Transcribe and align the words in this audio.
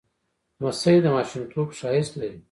لمسی 0.59 0.95
د 1.03 1.05
ماشومتوب 1.15 1.67
ښایست 1.79 2.13
لري. 2.19 2.39